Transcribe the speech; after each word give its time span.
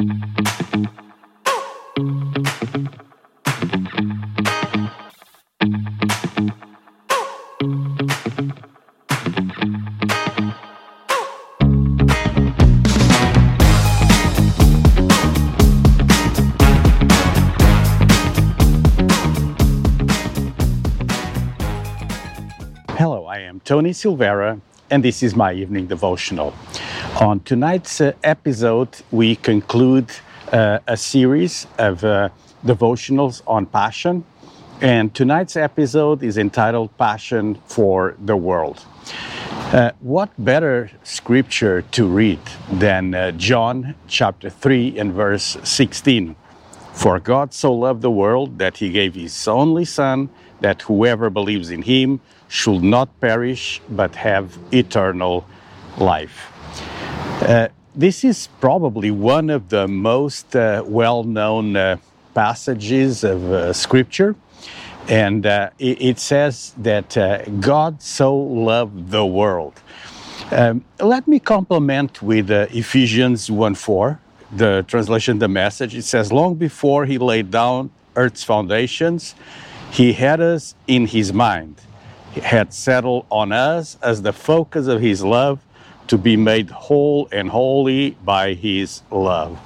Hello, 0.00 0.08
I 23.26 23.40
am 23.40 23.60
Tony 23.60 23.90
Silvera, 23.90 24.58
and 24.90 25.04
this 25.04 25.22
is 25.22 25.36
my 25.36 25.52
evening 25.52 25.86
devotional. 25.86 26.54
On 27.18 27.40
tonight's 27.40 28.00
uh, 28.00 28.12
episode, 28.24 29.02
we 29.10 29.36
conclude 29.36 30.10
uh, 30.52 30.78
a 30.86 30.96
series 30.96 31.66
of 31.78 32.02
uh, 32.02 32.30
devotionals 32.64 33.42
on 33.46 33.66
passion, 33.66 34.24
and 34.80 35.14
tonight's 35.14 35.56
episode 35.56 36.22
is 36.22 36.38
entitled 36.38 36.96
Passion 36.96 37.56
for 37.66 38.16
the 38.24 38.36
World. 38.36 38.86
Uh, 39.72 39.90
what 40.00 40.30
better 40.38 40.90
scripture 41.02 41.82
to 41.92 42.06
read 42.06 42.40
than 42.72 43.14
uh, 43.14 43.32
John 43.32 43.94
chapter 44.08 44.48
3 44.48 44.98
and 44.98 45.12
verse 45.12 45.58
16? 45.62 46.36
For 46.94 47.20
God 47.20 47.52
so 47.52 47.72
loved 47.72 48.00
the 48.00 48.10
world 48.10 48.58
that 48.58 48.78
he 48.78 48.90
gave 48.90 49.14
his 49.14 49.46
only 49.46 49.84
Son, 49.84 50.30
that 50.60 50.82
whoever 50.82 51.28
believes 51.28 51.70
in 51.70 51.82
him 51.82 52.20
should 52.48 52.82
not 52.82 53.20
perish 53.20 53.82
but 53.90 54.14
have 54.16 54.58
eternal 54.72 55.46
life. 55.98 56.49
Uh, 57.40 57.68
this 57.94 58.22
is 58.22 58.48
probably 58.60 59.10
one 59.10 59.50
of 59.50 59.70
the 59.70 59.88
most 59.88 60.54
uh, 60.54 60.82
well 60.86 61.24
known 61.24 61.74
uh, 61.74 61.96
passages 62.34 63.24
of 63.24 63.50
uh, 63.50 63.72
Scripture. 63.72 64.36
And 65.08 65.46
uh, 65.46 65.70
it, 65.78 66.00
it 66.02 66.18
says 66.18 66.74
that 66.76 67.14
God 67.60 68.02
so 68.02 68.36
loved 68.36 69.10
the 69.10 69.24
world. 69.24 69.80
Um, 70.50 70.84
let 71.00 71.26
me 71.26 71.38
complement 71.38 72.22
with 72.22 72.50
Ephesians 72.50 73.50
1 73.50 73.74
4 73.74 74.20
the 74.52 74.84
translation, 74.88 75.38
the 75.38 75.48
message, 75.48 75.94
it 75.94 76.02
says, 76.02 76.32
Long 76.32 76.56
before 76.56 77.06
he 77.06 77.18
laid 77.18 77.50
down 77.50 77.90
earth's 78.16 78.42
foundations, 78.42 79.34
he 79.92 80.12
had 80.12 80.40
us 80.40 80.74
in 80.86 81.06
his 81.06 81.32
mind. 81.32 81.80
He 82.32 82.40
had 82.40 82.72
settled 82.74 83.26
on 83.30 83.52
us 83.52 83.96
as 84.02 84.22
the 84.22 84.32
focus 84.32 84.86
of 84.86 85.00
his 85.00 85.22
love 85.24 85.60
to 86.10 86.18
be 86.18 86.36
made 86.36 86.68
whole 86.70 87.28
and 87.30 87.48
holy 87.48 88.10
by 88.24 88.52
his 88.54 89.02
love. 89.12 89.56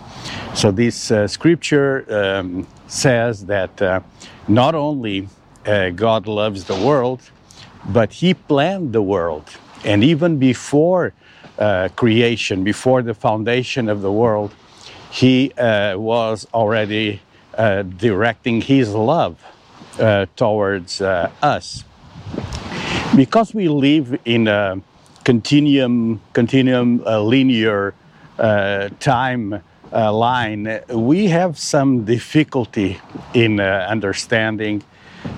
So, 0.55 0.71
this 0.71 1.11
uh, 1.11 1.27
scripture 1.27 2.05
um, 2.11 2.67
says 2.87 3.47
that 3.47 3.81
uh, 3.81 4.01
not 4.47 4.75
only 4.75 5.27
uh, 5.65 5.89
God 5.89 6.27
loves 6.27 6.65
the 6.65 6.77
world, 6.77 7.23
but 7.89 8.13
he 8.13 8.35
planned 8.35 8.93
the 8.93 9.01
world. 9.01 9.49
And 9.85 10.05
even 10.05 10.39
before 10.39 11.15
uh, 11.59 11.89
creation, 11.97 12.63
before 12.63 13.01
the 13.01 13.15
foundation 13.15 13.89
of 13.89 14.03
the 14.03 14.13
world, 14.13 14.55
he 15.11 15.51
uh, 15.53 15.97
was 15.97 16.47
already 16.53 17.23
uh, 17.57 17.83
directing 17.83 18.61
his 18.61 18.93
love 18.93 19.43
towards 20.37 21.01
us. 21.01 21.85
Because 23.17 23.55
we 23.55 23.69
live 23.69 24.19
in 24.25 24.49
a 24.49 24.83
continuum, 25.25 26.21
continuum 26.33 27.03
uh, 27.07 27.21
linear 27.21 27.95
uh, 28.39 28.89
time 29.01 29.63
line, 29.93 30.81
we 30.89 31.29
have 31.29 31.57
some 31.57 32.05
difficulty 32.05 33.01
in 33.33 33.61
understanding 33.61 34.83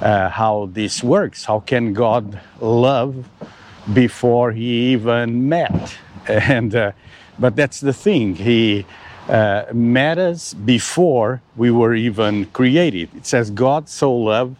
how 0.01 0.70
this 0.73 1.05
works. 1.05 1.45
How 1.45 1.61
can 1.61 1.92
God 1.92 2.41
love 2.58 3.29
before 3.92 4.52
he 4.52 4.92
even 4.92 5.48
met? 5.48 5.98
And 6.27 6.95
but 7.39 7.55
that's 7.55 7.80
the 7.80 7.92
thing. 7.92 8.35
He 8.35 8.86
uh, 9.29 9.64
met 9.73 10.18
us 10.18 10.55
before 10.55 11.42
we 11.57 11.70
were 11.70 11.95
even 11.95 12.47
created. 12.47 13.11
It 13.17 13.27
says, 13.27 13.51
God 13.51 13.89
so 13.89 14.14
loved 14.14 14.57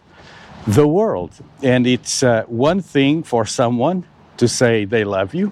the 0.67 0.87
world. 0.87 1.31
And 1.63 1.87
it's 1.87 2.21
uh, 2.21 2.43
one 2.47 2.81
thing 2.81 3.23
for 3.23 3.45
someone 3.45 4.03
to 4.37 4.47
say 4.47 4.85
they 4.85 5.03
love 5.03 5.33
you, 5.33 5.51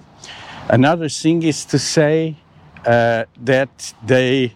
another 0.68 1.08
thing 1.08 1.42
is 1.42 1.64
to 1.66 1.78
say 1.78 2.36
uh, 2.84 3.24
that 3.42 3.94
they 4.04 4.54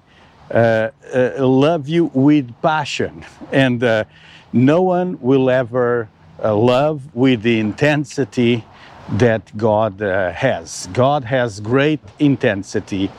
uh, 0.51 0.91
uh, 1.15 1.47
love 1.47 1.89
you 1.89 2.11
with 2.15 2.53
passion. 2.63 3.25
And 3.53 3.83
uh, 3.83 4.05
no 4.53 4.83
one 4.83 5.21
will 5.21 5.51
ever 5.51 6.09
love 6.43 7.15
with 7.15 7.43
the 7.43 7.61
intensity 7.61 8.65
that 9.13 9.57
God 9.57 10.01
uh, 10.01 10.33
has. 10.33 10.89
God 10.93 11.25
has 11.25 11.61
great 11.61 12.01
intensity 12.19 13.11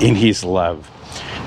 in 0.00 0.14
His 0.14 0.44
love. 0.44 0.90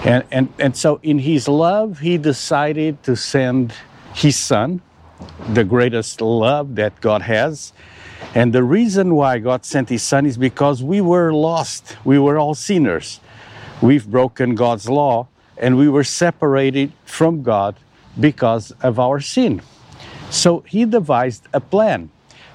And, 0.03 0.23
and, 0.31 0.53
and 0.57 0.75
so, 0.75 0.99
in 1.03 1.19
His 1.19 1.47
love, 1.47 1.99
He 1.99 2.17
decided 2.17 3.03
to 3.03 3.15
send 3.15 3.73
His 4.13 4.35
Son, 4.35 4.81
the 5.53 5.63
greatest 5.63 6.21
love 6.21 6.75
that 6.75 6.99
God 7.01 7.21
has. 7.21 7.73
And 8.33 8.53
the 8.53 8.63
reason 8.63 9.15
why 9.15 9.39
God 9.39 9.65
sent 9.65 9.89
His 9.89 10.03
Son 10.03 10.25
is 10.25 10.37
because 10.37 10.81
we 10.81 11.01
were 11.01 11.33
lost. 11.33 11.97
We 12.03 12.17
were 12.17 12.37
all 12.37 12.55
sinners. 12.55 13.19
We've 13.81 14.07
broken 14.07 14.55
God's 14.55 14.87
law 14.87 15.27
and 15.57 15.77
we 15.77 15.89
were 15.89 16.03
separated 16.03 16.93
from 17.05 17.43
God 17.43 17.75
because 18.19 18.71
of 18.81 18.99
our 18.99 19.19
sin. 19.19 19.61
So 20.29 20.61
He 20.61 20.85
devised 20.85 21.47
a 21.53 21.59
plan 21.59 22.09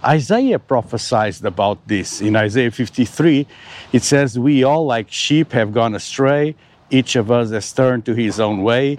Isaiah 0.07 0.61
prophesied 0.61 1.45
about 1.45 1.89
this. 1.89 2.21
In 2.21 2.37
Isaiah 2.37 2.71
53, 2.71 3.47
it 3.93 4.03
says, 4.05 4.39
We 4.39 4.63
all, 4.63 4.87
like 4.87 5.11
sheep, 5.11 5.51
have 5.51 5.73
gone 5.73 5.97
astray. 5.97 6.55
Each 6.91 7.17
of 7.17 7.33
us 7.33 7.51
has 7.51 7.73
turned 7.73 8.05
to 8.07 8.15
his 8.15 8.39
own 8.39 8.63
way, 8.63 8.99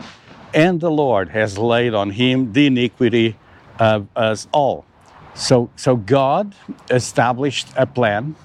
and 0.53 0.81
the 0.81 0.91
Lord 0.91 1.29
has 1.29 1.57
laid 1.57 1.94
on 1.94 2.09
him 2.09 2.51
the 2.51 2.67
iniquity 2.67 3.38
of 3.79 4.07
us 4.17 4.47
all. 4.51 4.83
So, 5.38 5.70
so 5.75 5.96
God 5.96 6.56
established 6.90 7.68
a 7.78 7.86
plan 7.86 8.36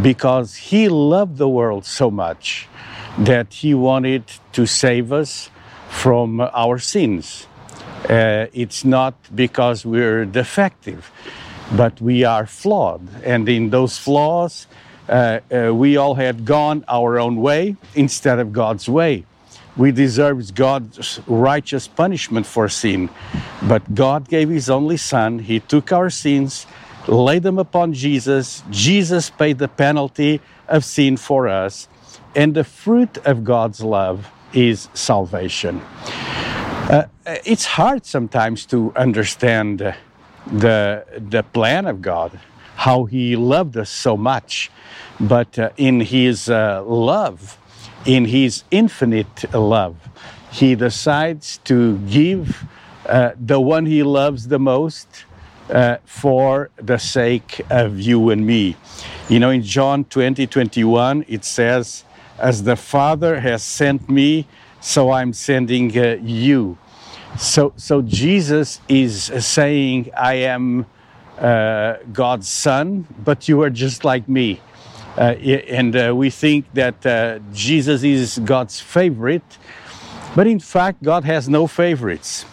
because 0.00 0.56
he 0.56 0.88
loved 0.88 1.36
the 1.36 1.48
world 1.48 1.84
so 1.84 2.10
much 2.10 2.68
that 3.18 3.52
he 3.52 3.74
wanted 3.74 4.24
to 4.52 4.66
save 4.66 5.12
us 5.12 5.50
from 5.88 6.40
our 6.40 6.78
sins. 6.78 7.46
Uh, 8.08 8.46
it's 8.52 8.84
not 8.84 9.14
because 9.34 9.86
we're 9.86 10.24
defective 10.24 11.12
but 11.76 12.00
we 12.00 12.24
are 12.24 12.46
flawed. 12.46 13.08
And 13.24 13.48
in 13.48 13.70
those 13.70 13.98
flaws, 13.98 14.66
uh, 15.08 15.40
uh, 15.50 15.74
we 15.74 15.96
all 15.96 16.14
had 16.14 16.44
gone 16.44 16.84
our 16.88 17.18
own 17.18 17.36
way 17.36 17.76
instead 17.94 18.38
of 18.38 18.52
God's 18.52 18.88
way. 18.88 19.24
We 19.76 19.90
deserved 19.90 20.54
God's 20.54 21.20
righteous 21.26 21.88
punishment 21.88 22.46
for 22.46 22.68
sin, 22.68 23.08
but 23.62 23.94
God 23.94 24.28
gave 24.28 24.50
His 24.50 24.68
only 24.68 24.98
Son. 24.98 25.38
He 25.38 25.60
took 25.60 25.92
our 25.92 26.10
sins, 26.10 26.66
laid 27.08 27.42
them 27.42 27.58
upon 27.58 27.94
Jesus. 27.94 28.62
Jesus 28.70 29.30
paid 29.30 29.58
the 29.58 29.68
penalty 29.68 30.40
of 30.68 30.84
sin 30.84 31.16
for 31.16 31.48
us, 31.48 31.88
and 32.36 32.54
the 32.54 32.64
fruit 32.64 33.16
of 33.24 33.44
God's 33.44 33.80
love 33.80 34.30
is 34.52 34.88
salvation. 34.92 35.80
Uh, 35.80 37.04
it's 37.24 37.64
hard 37.64 38.04
sometimes 38.04 38.66
to 38.66 38.92
understand 38.94 39.94
the, 40.46 41.04
the 41.16 41.42
plan 41.54 41.86
of 41.86 42.02
God, 42.02 42.38
how 42.76 43.04
He 43.04 43.36
loved 43.36 43.76
us 43.76 43.88
so 43.88 44.16
much. 44.16 44.70
But 45.18 45.58
uh, 45.58 45.70
in 45.76 46.00
His 46.00 46.50
uh, 46.50 46.82
love, 46.84 47.56
in 48.06 48.24
His 48.26 48.64
infinite 48.70 49.52
love, 49.54 49.96
He 50.50 50.74
decides 50.74 51.58
to 51.64 51.98
give 51.98 52.64
uh, 53.06 53.32
the 53.38 53.60
one 53.60 53.86
He 53.86 54.02
loves 54.02 54.48
the 54.48 54.58
most 54.58 55.24
uh, 55.70 55.96
for 56.04 56.70
the 56.76 56.98
sake 56.98 57.60
of 57.70 58.00
you 58.00 58.30
and 58.30 58.46
me. 58.46 58.76
You 59.28 59.40
know, 59.40 59.50
in 59.50 59.62
John 59.62 60.04
20 60.04 60.46
21, 60.46 61.24
it 61.28 61.44
says, 61.44 62.04
As 62.38 62.64
the 62.64 62.76
Father 62.76 63.40
has 63.40 63.62
sent 63.62 64.10
me, 64.10 64.46
so 64.80 65.10
I'm 65.10 65.32
sending 65.32 65.96
uh, 65.96 66.18
you. 66.22 66.76
So, 67.38 67.72
so 67.76 68.02
Jesus 68.02 68.80
is 68.88 69.24
saying, 69.38 70.10
I 70.16 70.34
am 70.34 70.86
uh, 71.38 71.96
God's 72.12 72.48
son, 72.48 73.06
but 73.24 73.48
you 73.48 73.62
are 73.62 73.70
just 73.70 74.04
like 74.04 74.28
me. 74.28 74.60
Uh, 75.16 75.34
and 75.68 75.94
uh, 75.94 76.14
we 76.14 76.30
think 76.30 76.64
that 76.72 77.04
uh, 77.04 77.38
Jesus 77.52 78.02
is 78.02 78.38
God's 78.38 78.80
favorite, 78.80 79.58
but 80.34 80.46
in 80.46 80.58
fact, 80.58 81.02
God 81.02 81.24
has 81.24 81.48
no 81.48 81.66
favorites. 81.66 82.46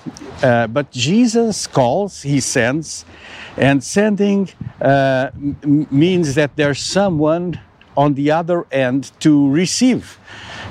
Uh, 0.43 0.67
but 0.67 0.91
Jesus 0.91 1.67
calls, 1.67 2.21
He 2.21 2.41
sends, 2.41 3.05
and 3.55 3.83
sending 3.83 4.49
uh, 4.81 5.31
means 5.63 6.35
that 6.35 6.55
there's 6.57 6.79
someone 6.79 7.59
on 7.95 8.13
the 8.13 8.31
other 8.31 8.65
end 8.71 9.11
to 9.19 9.49
receive. 9.49 10.19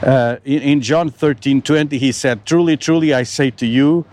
Uh, 0.02 0.36
in, 0.44 0.62
in 0.62 0.80
John 0.80 1.10
13 1.10 1.62
20, 1.62 1.98
he 1.98 2.12
said, 2.12 2.44
Truly, 2.44 2.76
truly, 2.76 3.14
I 3.14 3.22
say 3.22 3.50
to 3.52 3.66
you, 3.66 4.04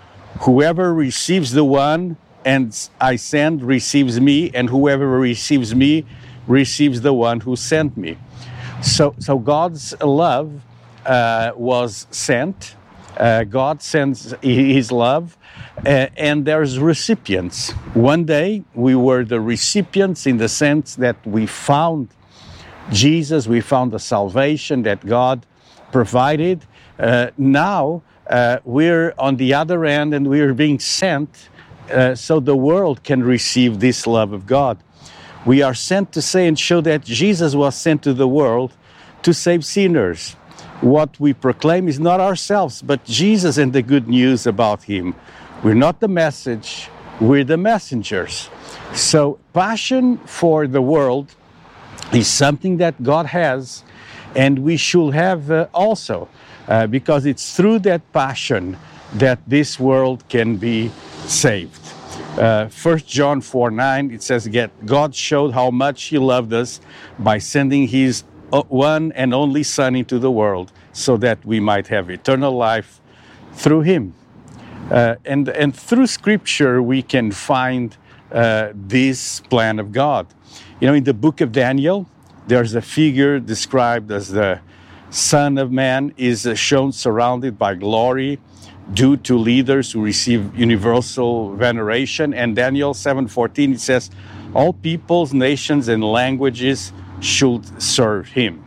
whoever 0.41 0.93
receives 0.93 1.51
the 1.51 1.63
one 1.63 2.17
and 2.45 2.89
I 3.01 3.15
send 3.15 3.63
receives 3.63 4.21
me, 4.21 4.51
and 4.53 4.69
whoever 4.69 5.09
receives 5.19 5.73
me 5.73 6.05
receives 6.47 7.01
the 7.01 7.13
one 7.13 7.39
who 7.39 7.55
sent 7.55 7.97
me. 7.97 8.17
So, 8.81 9.15
so 9.19 9.39
God's 9.39 9.99
love 10.01 10.61
uh, 11.05 11.51
was 11.55 12.07
sent. 12.11 12.75
Uh, 13.17 13.45
God 13.45 13.81
sends 13.81 14.33
His 14.41 14.91
love, 14.91 15.37
uh, 15.85 16.07
and 16.17 16.45
there's 16.45 16.79
recipients. 16.79 17.71
One 17.93 18.25
day 18.25 18.63
we 18.73 18.95
were 18.95 19.23
the 19.23 19.39
recipients 19.39 20.27
in 20.27 20.37
the 20.37 20.49
sense 20.49 20.95
that 20.95 21.15
we 21.25 21.47
found 21.47 22.09
Jesus, 22.91 23.47
we 23.47 23.61
found 23.61 23.91
the 23.91 23.99
salvation 23.99 24.83
that 24.83 25.05
God 25.05 25.45
provided. 25.91 26.65
Uh, 26.99 27.31
now 27.37 28.03
uh, 28.27 28.59
we're 28.63 29.13
on 29.17 29.37
the 29.37 29.53
other 29.53 29.85
end, 29.85 30.13
and 30.13 30.27
we 30.27 30.41
are 30.41 30.53
being 30.53 30.79
sent 30.79 31.49
uh, 31.91 32.15
so 32.15 32.39
the 32.39 32.55
world 32.55 33.03
can 33.03 33.23
receive 33.23 33.79
this 33.79 34.05
love 34.05 34.33
of 34.33 34.45
God. 34.45 34.77
We 35.45 35.61
are 35.61 35.75
sent 35.75 36.11
to 36.13 36.21
say 36.21 36.47
and 36.47 36.57
show 36.57 36.81
that 36.81 37.03
Jesus 37.03 37.53
was 37.53 37.75
sent 37.75 38.01
to 38.03 38.13
the 38.13 38.27
world 38.27 38.73
to 39.21 39.33
save 39.33 39.63
sinners. 39.63 40.33
What 40.81 41.19
we 41.19 41.33
proclaim 41.33 41.87
is 41.87 41.99
not 41.99 42.19
ourselves, 42.19 42.81
but 42.81 43.05
Jesus 43.05 43.57
and 43.57 43.71
the 43.71 43.81
good 43.81 44.07
news 44.07 44.47
about 44.47 44.83
Him. 44.83 45.15
We're 45.63 45.75
not 45.75 45.99
the 45.99 46.07
message, 46.07 46.89
we're 47.21 47.43
the 47.43 47.57
messengers. 47.57 48.49
So, 48.93 49.39
passion 49.53 50.17
for 50.25 50.67
the 50.67 50.81
world 50.81 51.33
is 52.11 52.27
something 52.27 52.77
that 52.77 53.01
God 53.03 53.27
has, 53.27 53.83
and 54.35 54.59
we 54.59 54.77
should 54.77 55.13
have 55.13 55.49
uh, 55.51 55.67
also, 55.73 56.27
uh, 56.67 56.87
because 56.87 57.25
it's 57.25 57.55
through 57.55 57.79
that 57.79 58.01
passion 58.13 58.77
that 59.13 59.39
this 59.47 59.79
world 59.79 60.27
can 60.27 60.57
be 60.57 60.91
saved. 61.25 61.84
Uh, 62.37 62.67
John 63.05 63.39
4 63.39 63.71
9, 63.71 64.11
it 64.11 64.21
says, 64.21 64.49
God 64.85 65.15
showed 65.15 65.53
how 65.53 65.71
much 65.71 66.03
He 66.05 66.17
loved 66.17 66.51
us 66.51 66.81
by 67.17 67.37
sending 67.37 67.87
His 67.87 68.23
uh, 68.51 68.63
one 68.63 69.13
and 69.13 69.33
only 69.33 69.63
Son 69.63 69.95
into 69.95 70.19
the 70.19 70.29
world 70.29 70.71
so 70.91 71.15
that 71.17 71.45
we 71.45 71.59
might 71.59 71.87
have 71.87 72.09
eternal 72.09 72.51
life 72.51 72.99
through 73.53 73.81
Him. 73.81 74.13
Uh, 74.91 75.15
and, 75.23 75.47
and 75.49 75.75
through 75.75 76.07
Scripture, 76.07 76.81
we 76.81 77.01
can 77.01 77.31
find 77.31 77.95
uh, 78.31 78.71
this 78.73 79.39
plan 79.39 79.79
of 79.79 79.93
God. 79.93 80.27
You 80.81 80.87
know, 80.87 80.93
in 80.93 81.05
the 81.05 81.13
book 81.13 81.39
of 81.39 81.53
Daniel, 81.53 82.05
there's 82.47 82.75
a 82.75 82.81
figure 82.81 83.39
described 83.39 84.11
as 84.11 84.29
the 84.29 84.59
Son 85.09 85.57
of 85.57 85.71
Man 85.71 86.13
is 86.17 86.45
uh, 86.45 86.53
shown 86.53 86.91
surrounded 86.91 87.57
by 87.57 87.75
glory 87.75 88.39
due 88.93 89.17
to 89.17 89.37
leaders 89.37 89.91
who 89.91 90.01
receive 90.01 90.55
universal 90.57 91.55
veneration. 91.55 92.33
And 92.33 92.55
Daniel 92.55 92.93
7:14 92.93 93.73
it 93.73 93.81
says, 93.81 94.09
"All 94.53 94.73
peoples, 94.73 95.33
nations, 95.33 95.87
and 95.87 96.03
languages 96.03 96.93
should 97.19 97.81
serve 97.81 98.29
him." 98.29 98.61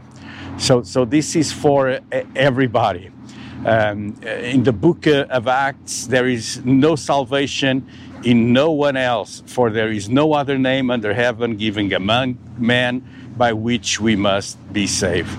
So, 0.59 0.83
so 0.83 1.05
this 1.05 1.37
is 1.37 1.53
for 1.53 2.01
everybody. 2.35 3.11
Um, 3.65 4.15
in 4.23 4.63
the 4.63 4.73
book 4.73 5.07
of 5.07 5.49
Acts, 5.49 6.07
there 6.07 6.29
is 6.29 6.61
no 6.65 6.97
salvation 6.97 7.87
in 8.25 8.53
no 8.53 8.71
one 8.71 8.97
else, 8.97 9.43
for 9.47 9.71
there 9.71 9.91
is 9.91 10.09
no 10.09 10.33
other 10.33 10.59
name 10.59 10.91
under 10.91 11.15
heaven 11.15 11.57
given 11.57 11.93
among 11.93 12.39
men 12.59 13.03
by 13.37 13.53
which 13.53 14.01
we 14.01 14.17
must 14.17 14.57
be 14.73 14.87
saved. 14.87 15.31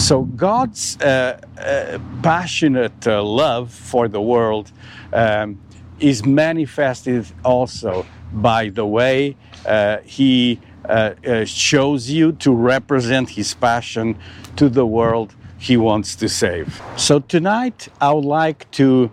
So 0.00 0.22
God's 0.22 0.96
uh, 1.00 1.40
uh, 1.58 1.98
passionate 2.22 3.06
uh, 3.06 3.22
love 3.22 3.70
for 3.70 4.08
the 4.08 4.20
world 4.20 4.72
um, 5.12 5.60
is 6.00 6.24
manifested 6.24 7.26
also 7.44 8.06
by 8.32 8.70
the 8.70 8.86
way 8.86 9.36
uh, 9.66 9.98
He 9.98 10.58
uh, 10.88 11.14
uh, 11.24 11.44
shows 11.44 12.08
you 12.08 12.32
to 12.32 12.50
represent 12.50 13.28
His 13.28 13.52
passion 13.52 14.18
to 14.56 14.70
the 14.70 14.86
world 14.86 15.34
He 15.58 15.76
wants 15.76 16.16
to 16.16 16.30
save. 16.30 16.80
So 16.96 17.18
tonight 17.20 17.88
I 18.00 18.12
would 18.12 18.24
like 18.24 18.70
to 18.72 19.10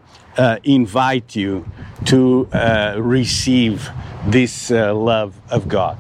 invite 0.63 1.35
you 1.35 1.65
to 2.05 2.47
receive 2.95 3.89
this 4.27 4.69
love 4.69 5.33
of 5.49 5.67
God. 5.67 5.97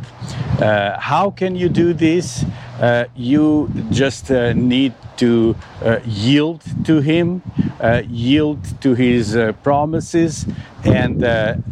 Uh, 0.59 0.99
how 0.99 1.29
can 1.29 1.55
you 1.55 1.69
do 1.69 1.93
this? 1.93 2.45
Uh, 2.79 3.05
you 3.15 3.69
just 3.89 4.29
uh, 4.29 4.53
need 4.53 4.93
to 5.17 5.55
uh, 5.81 5.99
yield 6.05 6.61
to 6.85 7.01
Him, 7.01 7.41
uh, 7.79 8.03
yield 8.07 8.59
to 8.81 8.93
His 8.93 9.35
uh, 9.35 9.53
promises, 9.63 10.45
and 10.83 11.23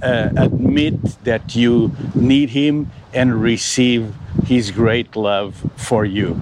admit 0.01 1.23
that 1.23 1.55
you 1.55 1.91
need 2.15 2.49
Him 2.49 2.91
and 3.13 3.39
receive 3.41 4.15
His 4.45 4.71
great 4.71 5.15
love 5.15 5.63
for 5.75 6.05
you. 6.05 6.39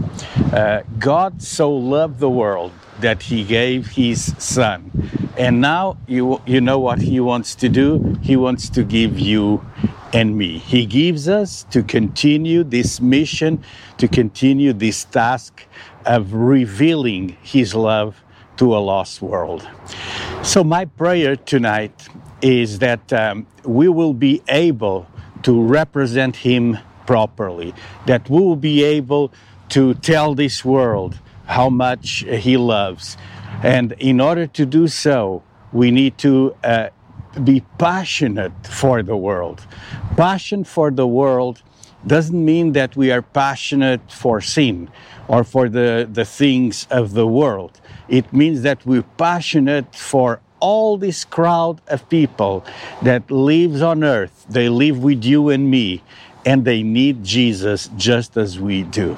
God 0.98 1.42
so 1.42 1.72
loved 1.72 2.20
the 2.20 2.30
world 2.30 2.72
that 3.02 3.24
He 3.24 3.44
gave 3.44 3.88
His 3.88 4.34
Son. 4.38 4.92
And 5.38 5.60
now 5.60 5.98
you, 6.08 6.42
you 6.46 6.62
know 6.62 6.80
what 6.80 7.00
He 7.00 7.20
wants 7.20 7.54
to 7.56 7.70
do? 7.70 8.18
He 8.22 8.38
wants 8.38 8.70
to 8.70 8.84
give 8.84 9.20
you 9.20 9.66
and 10.14 10.38
me. 10.38 10.60
He 10.60 10.86
gives 10.86 11.28
us 11.28 11.64
to 11.72 11.84
continue 11.84 12.64
this 12.64 13.02
mission, 13.02 13.64
to 13.98 14.08
continue 14.08 14.72
this 14.72 15.04
task 15.06 15.66
of 16.06 16.34
revealing 16.34 17.38
His 17.42 17.74
love 17.74 18.22
to 18.58 18.76
a 18.76 18.80
lost 18.80 19.22
world. 19.22 19.68
So, 20.44 20.64
my 20.64 20.86
prayer 20.86 21.36
tonight 21.36 22.08
is 22.42 22.80
that 22.80 23.12
um, 23.12 23.48
we 23.64 23.88
will 23.90 24.14
be 24.14 24.42
able 24.48 25.08
to 25.42 25.62
represent 25.62 26.36
Him 26.36 26.78
properly, 27.08 27.74
that 28.06 28.30
we 28.30 28.40
will 28.40 28.56
be 28.56 28.84
able 28.84 29.34
to 29.70 29.96
tell 29.96 30.36
this 30.36 30.64
world 30.64 31.20
how 31.46 31.70
much 31.70 32.24
He 32.28 32.56
loves. 32.58 33.18
And 33.64 33.94
in 33.94 34.22
order 34.22 34.46
to 34.48 34.66
do 34.66 34.88
so, 34.88 35.44
we 35.72 35.90
need 35.90 36.18
to 36.20 36.56
uh, 36.64 36.90
be 37.44 37.62
passionate 37.78 38.68
for 38.68 39.02
the 39.04 39.18
world. 39.18 39.66
Passion 40.16 40.64
for 40.64 40.92
the 40.92 41.08
world 41.08 41.62
doesn't 42.06 42.44
mean 42.46 42.74
that 42.74 42.96
we 42.96 43.12
are 43.12 43.22
passionate 43.22 44.12
for 44.12 44.42
sin 44.42 44.90
or 45.28 45.44
for 45.44 45.70
the, 45.70 46.08
the 46.12 46.26
things 46.26 46.86
of 46.90 47.14
the 47.14 47.26
world. 47.26 47.80
It 48.10 48.32
means 48.34 48.62
that 48.64 48.86
we're 48.86 49.04
passionate 49.18 49.96
for 49.96 50.42
all 50.60 50.98
this 50.98 51.26
crowd 51.26 51.82
of 51.88 52.08
people 52.10 52.66
that 53.02 53.30
lives 53.30 53.82
on 53.82 54.04
earth. 54.04 54.46
They 54.50 54.70
live 54.70 55.04
with 55.04 55.24
you 55.24 55.50
and 55.50 55.70
me, 55.70 56.04
and 56.46 56.66
they 56.66 56.84
need 56.84 57.24
Jesus 57.24 57.90
just 57.98 58.38
as 58.38 58.60
we 58.60 58.84
do. 58.84 59.18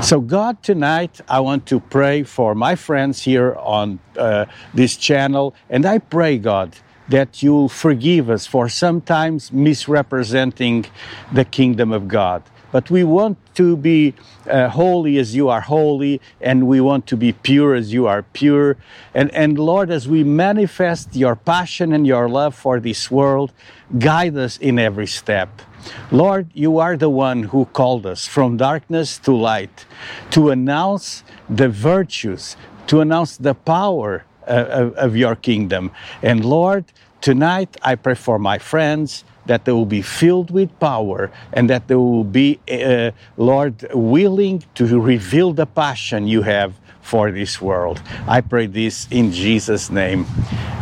So, 0.00 0.20
God, 0.20 0.62
tonight 0.62 1.20
I 1.28 1.40
want 1.40 1.66
to 1.66 1.80
pray 1.80 2.22
for 2.22 2.54
my 2.54 2.74
friends 2.74 3.22
here 3.22 3.54
on 3.56 3.98
uh, 4.18 4.44
this 4.74 4.96
channel, 4.96 5.54
and 5.70 5.86
I 5.86 5.98
pray, 5.98 6.38
God, 6.38 6.76
that 7.08 7.42
you'll 7.42 7.68
forgive 7.68 8.30
us 8.30 8.46
for 8.46 8.68
sometimes 8.68 9.52
misrepresenting 9.52 10.86
the 11.32 11.44
kingdom 11.44 11.92
of 11.92 12.08
God. 12.08 12.42
But 12.72 12.90
we 12.90 13.04
want 13.04 13.38
to 13.54 13.76
be 13.76 14.14
uh, 14.50 14.68
holy 14.68 15.16
as 15.18 15.32
you 15.32 15.48
are 15.48 15.60
holy, 15.60 16.20
and 16.40 16.66
we 16.66 16.80
want 16.80 17.06
to 17.06 17.16
be 17.16 17.32
pure 17.32 17.74
as 17.76 17.92
you 17.92 18.08
are 18.08 18.22
pure. 18.22 18.76
And, 19.14 19.32
and 19.32 19.56
Lord, 19.58 19.92
as 19.92 20.08
we 20.08 20.24
manifest 20.24 21.14
your 21.14 21.36
passion 21.36 21.92
and 21.92 22.04
your 22.04 22.28
love 22.28 22.52
for 22.56 22.80
this 22.80 23.12
world, 23.12 23.52
guide 23.96 24.36
us 24.36 24.58
in 24.58 24.80
every 24.80 25.06
step. 25.06 25.62
Lord, 26.10 26.50
you 26.52 26.78
are 26.78 26.96
the 26.96 27.10
one 27.10 27.44
who 27.44 27.66
called 27.66 28.06
us 28.06 28.26
from 28.26 28.56
darkness 28.56 29.18
to 29.18 29.32
light 29.32 29.86
to 30.30 30.50
announce 30.50 31.22
the 31.48 31.68
virtues, 31.68 32.56
to 32.88 33.00
announce 33.00 33.36
the 33.36 33.54
power 33.54 34.24
of, 34.46 34.94
of 34.94 35.16
your 35.16 35.36
kingdom. 35.36 35.90
And 36.22 36.44
Lord, 36.44 36.84
tonight 37.20 37.76
I 37.82 37.94
pray 37.94 38.14
for 38.14 38.38
my 38.38 38.58
friends 38.58 39.24
that 39.46 39.64
they 39.64 39.72
will 39.72 39.86
be 39.86 40.02
filled 40.02 40.50
with 40.50 40.78
power 40.80 41.30
and 41.52 41.68
that 41.68 41.88
they 41.88 41.94
will 41.94 42.24
be, 42.24 42.58
uh, 42.70 43.10
Lord, 43.36 43.86
willing 43.92 44.62
to 44.74 45.00
reveal 45.00 45.52
the 45.52 45.66
passion 45.66 46.26
you 46.26 46.42
have 46.42 46.74
for 47.02 47.30
this 47.30 47.60
world. 47.60 48.00
I 48.26 48.40
pray 48.40 48.66
this 48.66 49.06
in 49.10 49.32
Jesus' 49.32 49.90
name. 49.90 50.26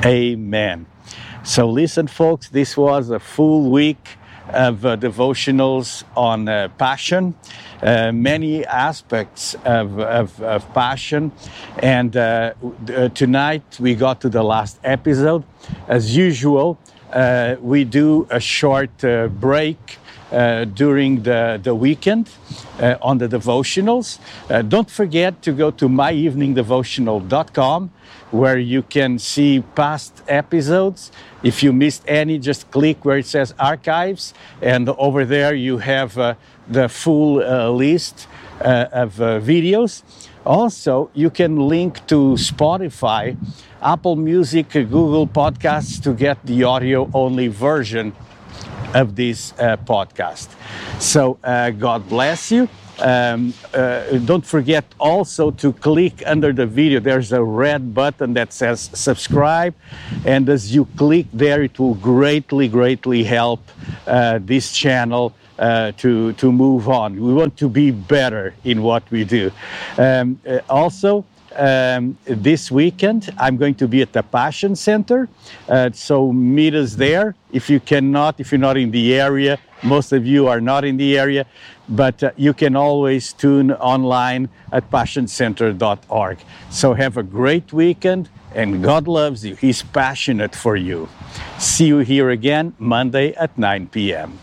Amen. 0.04 0.86
So, 1.42 1.68
listen, 1.68 2.06
folks, 2.06 2.48
this 2.48 2.76
was 2.76 3.10
a 3.10 3.18
full 3.18 3.70
week 3.70 4.16
of 4.52 4.84
uh, 4.84 4.96
devotionals 4.96 6.04
on 6.16 6.48
uh, 6.48 6.68
passion, 6.78 7.34
uh, 7.82 8.12
many 8.12 8.64
aspects 8.66 9.54
of, 9.64 9.98
of, 9.98 10.40
of 10.42 10.74
passion. 10.74 11.32
And 11.78 12.16
uh, 12.16 12.54
uh, 12.88 13.08
tonight 13.08 13.78
we 13.80 13.94
got 13.94 14.20
to 14.22 14.28
the 14.28 14.42
last 14.42 14.78
episode. 14.84 15.44
As 15.88 16.16
usual, 16.16 16.78
uh, 17.12 17.56
we 17.60 17.84
do 17.84 18.26
a 18.30 18.40
short 18.40 18.96
break 19.40 19.98
uh, 20.32 20.64
during 20.64 21.22
the, 21.22 21.60
the 21.62 21.74
weekend 21.74 22.30
uh, 22.80 22.96
on 23.02 23.18
the 23.18 23.28
devotionals. 23.28 24.18
Uh, 24.48 24.62
don't 24.62 24.90
forget 24.90 25.42
to 25.42 25.52
go 25.52 25.70
to 25.70 25.88
myeveningdevotional.com 25.88 27.90
where 28.30 28.58
you 28.58 28.82
can 28.82 29.18
see 29.18 29.62
past 29.74 30.22
episodes. 30.26 31.12
If 31.42 31.62
you 31.62 31.72
missed 31.72 32.02
any, 32.08 32.38
just 32.38 32.70
click 32.70 33.04
where 33.04 33.18
it 33.18 33.26
says 33.26 33.54
archives, 33.58 34.32
and 34.62 34.88
over 34.88 35.26
there 35.26 35.54
you 35.54 35.76
have 35.78 36.16
uh, 36.16 36.34
the 36.66 36.88
full 36.88 37.42
uh, 37.42 37.68
list 37.68 38.26
uh, 38.60 38.86
of 38.92 39.16
videos. 39.16 40.02
Also, 40.44 41.10
you 41.14 41.30
can 41.30 41.68
link 41.68 42.04
to 42.06 42.34
Spotify, 42.34 43.36
Apple 43.80 44.16
Music, 44.16 44.68
Google 44.70 45.26
Podcasts 45.26 46.02
to 46.02 46.12
get 46.14 46.44
the 46.44 46.64
audio 46.64 47.08
only 47.14 47.48
version 47.48 48.12
of 48.94 49.16
this 49.16 49.52
uh, 49.58 49.76
podcast. 49.78 50.48
So, 51.00 51.38
uh, 51.42 51.70
God 51.70 52.08
bless 52.08 52.50
you. 52.50 52.68
Um, 52.98 53.52
uh, 53.74 54.18
don't 54.18 54.44
forget 54.44 54.84
also 55.00 55.50
to 55.50 55.72
click 55.72 56.22
under 56.26 56.52
the 56.52 56.66
video. 56.66 57.00
There's 57.00 57.32
a 57.32 57.42
red 57.42 57.94
button 57.94 58.34
that 58.34 58.52
says 58.52 58.90
subscribe, 58.92 59.74
and 60.24 60.48
as 60.48 60.74
you 60.74 60.84
click 60.96 61.26
there, 61.32 61.62
it 61.62 61.78
will 61.78 61.94
greatly, 61.94 62.68
greatly 62.68 63.24
help 63.24 63.60
uh, 64.06 64.38
this 64.42 64.72
channel 64.72 65.34
uh, 65.58 65.92
to 65.98 66.32
to 66.34 66.52
move 66.52 66.88
on. 66.88 67.20
We 67.20 67.34
want 67.34 67.56
to 67.58 67.68
be 67.68 67.90
better 67.90 68.54
in 68.62 68.82
what 68.82 69.10
we 69.10 69.24
do. 69.24 69.50
Um, 69.98 70.40
uh, 70.46 70.60
also. 70.68 71.24
Um, 71.56 72.16
this 72.24 72.70
weekend, 72.70 73.32
I'm 73.38 73.56
going 73.56 73.74
to 73.76 73.88
be 73.88 74.02
at 74.02 74.12
the 74.12 74.22
Passion 74.22 74.76
Center. 74.76 75.28
Uh, 75.68 75.90
so 75.92 76.32
meet 76.32 76.74
us 76.74 76.94
there. 76.94 77.34
If 77.52 77.68
you 77.68 77.80
cannot, 77.80 78.40
if 78.40 78.52
you're 78.52 78.58
not 78.58 78.76
in 78.76 78.90
the 78.90 79.14
area, 79.14 79.58
most 79.82 80.12
of 80.12 80.26
you 80.26 80.46
are 80.46 80.60
not 80.60 80.84
in 80.84 80.96
the 80.96 81.18
area, 81.18 81.46
but 81.88 82.22
uh, 82.22 82.30
you 82.36 82.54
can 82.54 82.76
always 82.76 83.32
tune 83.32 83.72
online 83.72 84.48
at 84.70 84.90
passioncenter.org. 84.90 86.38
So 86.70 86.94
have 86.94 87.16
a 87.16 87.22
great 87.22 87.72
weekend, 87.72 88.28
and 88.54 88.82
God 88.82 89.08
loves 89.08 89.44
you. 89.44 89.56
He's 89.56 89.82
passionate 89.82 90.54
for 90.54 90.76
you. 90.76 91.08
See 91.58 91.86
you 91.86 91.98
here 91.98 92.30
again 92.30 92.74
Monday 92.78 93.34
at 93.34 93.58
9 93.58 93.88
p.m. 93.88 94.38